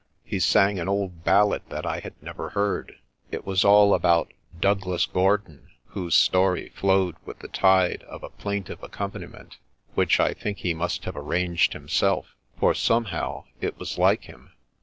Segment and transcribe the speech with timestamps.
[0.23, 2.95] He sang an old ballad that I had never heard.
[3.29, 8.81] It was all about" Douglas Gordon," whose story flowed with the tide of a plaintive
[8.81, 9.57] accompaniment
[9.93, 14.53] which I think he must have arranged himself: for somehow, it was like him.